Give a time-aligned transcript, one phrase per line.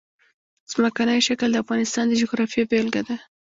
[0.71, 3.15] ځمکنی شکل د افغانستان د جغرافیې بېلګه ده.